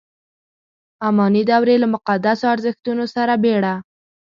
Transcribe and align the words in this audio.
اماني 1.07 1.41
دورې 1.51 1.75
له 1.83 1.87
مقدسو 1.93 2.45
ارزښتونو 2.53 3.03
سره 3.15 3.33
بېړه. 3.43 3.73